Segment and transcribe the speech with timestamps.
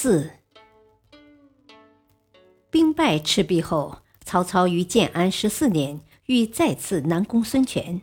[0.00, 0.30] 四，
[2.70, 8.00] 兵败赤壁后，曹操于建安十四年欲再次南攻孙权。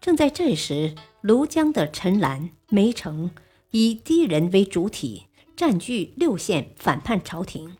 [0.00, 3.30] 正在这时，庐江的陈兰、梅城
[3.72, 7.76] 以敌人为主体，占据六县，反叛朝廷。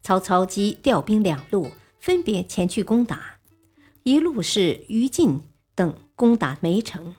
[0.00, 3.40] 曹操即调兵两路，分别前去攻打。
[4.04, 5.40] 一路是于禁
[5.74, 7.16] 等攻打梅城，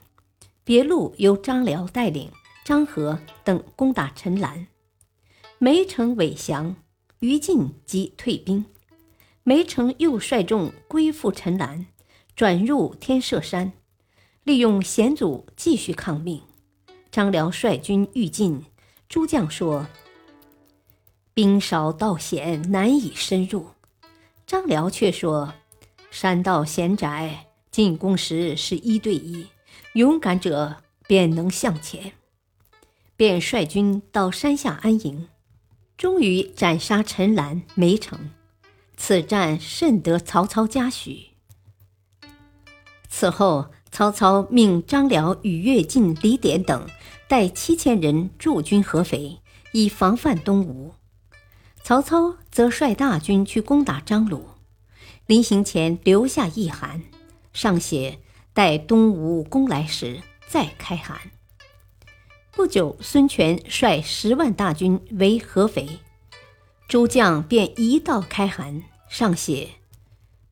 [0.64, 2.30] 别路由张辽带领，
[2.64, 4.68] 张合等攻打陈兰。
[5.64, 6.74] 梅城伪降，
[7.20, 8.64] 于禁即退兵。
[9.44, 11.86] 梅城又率众归附陈兰，
[12.34, 13.72] 转入天射山，
[14.42, 16.42] 利用险阻继续抗命。
[17.12, 18.64] 张辽率军欲进，
[19.08, 19.86] 诸将说
[21.32, 23.68] ：“兵少道险，难以深入。”
[24.44, 25.54] 张辽却说
[26.10, 29.46] ：“山道险窄，进攻时是一对一，
[29.92, 32.14] 勇敢者便能向前。”
[33.14, 35.28] 便率军到山下安营。
[36.02, 38.30] 终于斩杀陈兰、梅城，
[38.96, 41.26] 此战甚得曹操嘉许。
[43.08, 46.88] 此后，曹操命张辽与乐进、李典等
[47.28, 49.38] 带七千人驻军合肥，
[49.70, 50.92] 以防范东吴。
[51.84, 54.48] 曹操则率大军去攻打张鲁，
[55.26, 57.00] 临行前留下一函，
[57.52, 58.18] 上写
[58.52, 61.30] 待东吴攻来时再开函。
[62.54, 65.88] 不久，孙权率十万大军围合肥，
[66.86, 69.70] 诸将便一道开函，上写：“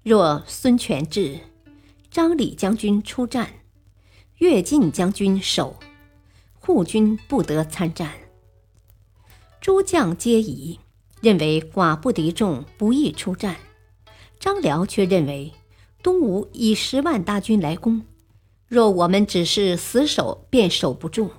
[0.03, 1.41] 若孙权至，
[2.11, 3.51] 张李将军出战，
[4.39, 5.77] 乐进将军守，
[6.59, 8.11] 护军不得参战。”
[9.61, 10.81] 诸将皆疑，
[11.21, 13.57] 认为寡不敌众，不宜出战。
[14.39, 15.53] 张辽却认为，
[16.03, 18.01] 东吴以十万大军来攻，
[18.67, 21.31] 若我们只是死守，便守不住。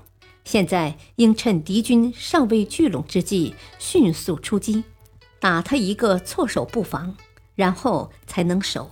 [0.43, 4.83] 现在应趁敌军尚未聚拢之际，迅速出击，
[5.39, 7.15] 打他一个措手不防，
[7.55, 8.91] 然后才能守。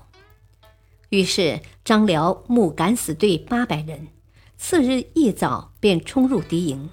[1.10, 4.10] 于是张辽募敢死队八百人，
[4.58, 6.90] 次日一早便冲入敌营。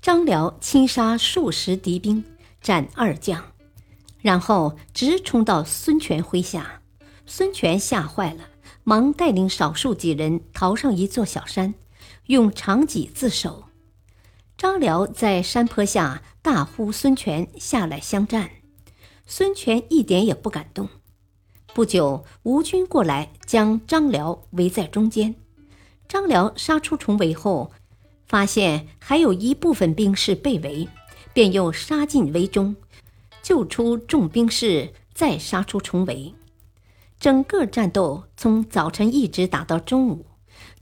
[0.00, 2.24] 张辽亲杀数十敌兵，
[2.62, 3.52] 斩二将，
[4.22, 6.80] 然后直冲到孙权麾下。
[7.26, 8.48] 孙权吓坏了，
[8.84, 11.74] 忙带领少数几人逃上一座小山。
[12.28, 13.64] 用长戟自首。
[14.58, 18.50] 张辽在山坡下大呼孙权下来相战，
[19.26, 20.90] 孙权一点也不敢动。
[21.72, 25.36] 不久，吴军过来，将张辽围在中间。
[26.06, 27.72] 张辽杀出重围后，
[28.26, 30.86] 发现还有一部分兵士被围，
[31.32, 32.76] 便又杀进围中，
[33.42, 36.34] 救出众兵士，再杀出重围。
[37.18, 40.26] 整个战斗从早晨一直打到中午。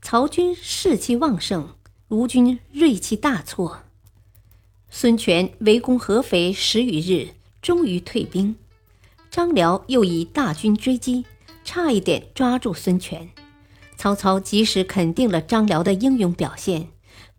[0.01, 1.75] 曹军士气旺盛，
[2.09, 3.83] 吴军锐气大挫。
[4.89, 7.29] 孙权围攻合肥十余日，
[7.61, 8.55] 终于退兵。
[9.29, 11.25] 张辽又以大军追击，
[11.63, 13.29] 差一点抓住孙权。
[13.97, 16.89] 曹操及时肯定了张辽的英勇表现，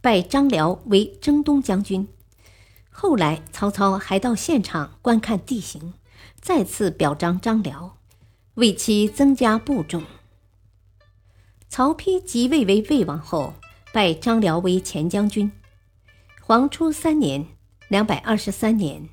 [0.01, 2.07] 拜张辽为征东将军。
[2.91, 5.95] 后来，曹操还到现场观看地形，
[6.41, 7.97] 再次表彰张辽，
[8.55, 10.03] 为其增加部众。
[11.69, 13.53] 曹丕即位为魏王后，
[13.93, 15.53] 拜张辽为前将军。
[16.41, 17.47] 黄初三年
[17.89, 19.09] （两百二十三年），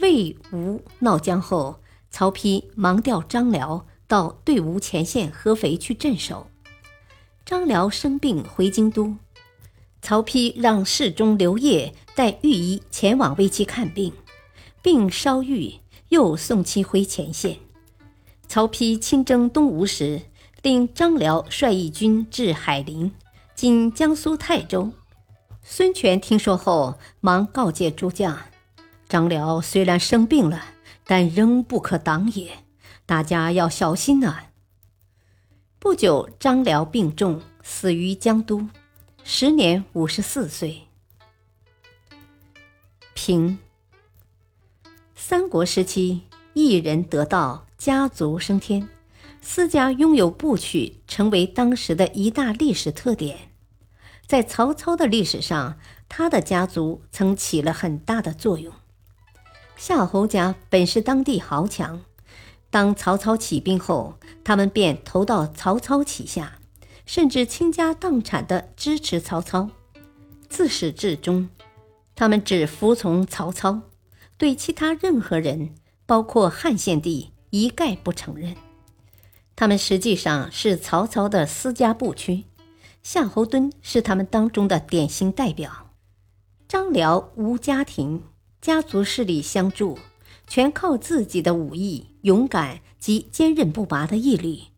[0.00, 1.80] 魏吴闹僵后，
[2.10, 6.48] 曹丕忙调张辽到对吴前线合肥去镇守。
[7.46, 9.14] 张辽生病回京都，
[10.02, 14.12] 曹丕让侍中刘烨带御医前往为其看病，
[14.82, 15.74] 病稍愈，
[16.08, 17.58] 又送其回前线。
[18.48, 20.22] 曹丕亲征东吴时。
[20.62, 23.12] 令张辽率义军至海陵
[23.56, 24.92] （今江苏泰州）。
[25.60, 28.38] 孙权听说后，忙告诫诸将
[29.08, 30.62] ：“张辽虽然生病了，
[31.04, 32.58] 但仍不可挡也，
[33.04, 34.44] 大家要小心呐。”
[35.80, 38.68] 不久，张辽病重，死于江都，
[39.24, 40.82] 时年五十四岁。
[43.14, 43.58] 平。
[45.16, 46.22] 三国时期，
[46.54, 48.88] 一人得道，家族升天。
[49.44, 53.50] 私家拥有部曲，成为当时的一大历史特点。
[54.26, 55.78] 在曹操的历史上，
[56.08, 58.72] 他的家族曾起了很大的作用。
[59.76, 62.00] 夏侯家本是当地豪强，
[62.70, 66.60] 当曹操起兵后，他们便投到曹操旗下，
[67.04, 69.70] 甚至倾家荡产地支持曹操。
[70.48, 71.50] 自始至终，
[72.14, 73.80] 他们只服从曹操，
[74.38, 75.74] 对其他任何人，
[76.06, 78.54] 包括汉献帝，一概不承认。
[79.62, 82.46] 他们实际上是曹操的私家部曲，
[83.04, 85.92] 夏侯惇是他们当中的典型代表。
[86.66, 88.24] 张辽无家庭，
[88.60, 90.00] 家族势力相助，
[90.48, 94.70] 全靠自己的武艺、勇敢及坚韧不拔的毅力，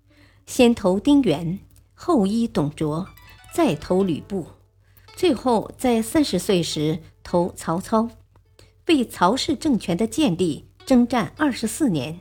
[0.44, 1.60] 先投丁原，
[1.94, 3.08] 后依董卓，
[3.54, 4.48] 再投吕布。
[5.16, 8.10] 最后，在三十岁时投曹操，
[8.88, 12.20] 为曹氏政权的建立征战二十四年，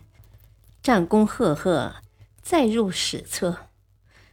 [0.82, 1.96] 战功赫赫，
[2.44, 3.70] 载入史册。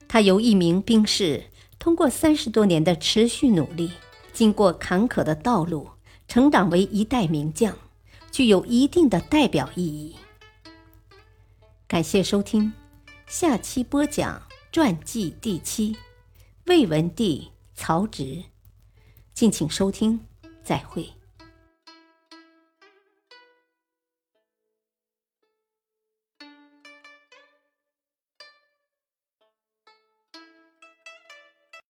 [0.07, 1.45] 他由一名兵士，
[1.79, 3.93] 通过三十多年的持续努力，
[4.33, 5.89] 经过坎坷的道路，
[6.27, 7.79] 成长为一代名将，
[8.33, 10.17] 具有一定的代表意义。
[11.87, 12.73] 感谢收听，
[13.29, 14.43] 下期播讲
[14.73, 15.97] 传记第七，
[16.67, 18.43] 魏文帝曹植。
[19.33, 20.21] 敬请收听，
[20.65, 21.20] 再会。